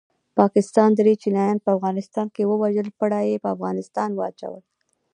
پاکستان 0.39 0.89
دري 0.97 1.13
چینایان 1.21 1.57
په 1.63 1.69
افغانستان 1.77 2.27
کې 2.35 2.43
ووژل 2.45 2.89
پړه 2.99 3.19
یې 3.29 3.37
په 3.43 3.49
افغانستان 3.55 4.09
واچول 4.15 4.61